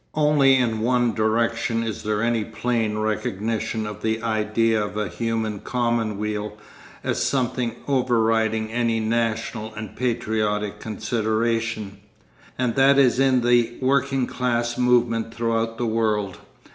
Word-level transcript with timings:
Only 0.15 0.55
in 0.55 0.79
one 0.81 1.13
direction 1.13 1.83
is 1.83 2.01
there 2.01 2.23
any 2.23 2.43
plain 2.43 2.97
recognition 2.97 3.85
of 3.85 4.01
the 4.01 4.23
idea 4.23 4.83
of 4.83 4.97
a 4.97 5.07
human 5.07 5.59
commonweal 5.59 6.57
as 7.03 7.21
something 7.21 7.75
overriding 7.87 8.71
any 8.71 8.99
national 8.99 9.71
and 9.75 9.95
patriotic 9.95 10.79
consideration, 10.79 11.99
and 12.57 12.73
that 12.73 12.97
is 12.97 13.19
in 13.19 13.41
the 13.41 13.77
working 13.79 14.25
class 14.25 14.75
movement 14.75 15.31
throughout 15.35 15.77
the 15.77 15.85
world. 15.85 16.39